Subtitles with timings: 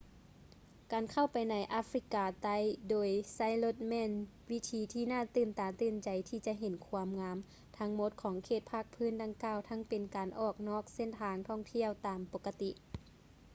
[0.91, 2.57] ການເຂົ້າໄປໃນອາຟຣິກາໃຕ້
[2.89, 4.11] ໂດຍໃຊ້ລົດແມ່ນ
[4.51, 7.37] ວິທີທີ່ໜ້າຕື່ນຕາຕື່ນໃຈທີ່ຈະເຫັນຄວາມງາມ
[7.77, 12.71] ທັງໝົດຂອງເຂດພາກພື້ນດັ່ງກ່າວທັງເປັນການອອກນອກເສັ້ນທາງທ່ອງທ່ຽວຕາມປົກກະຕິ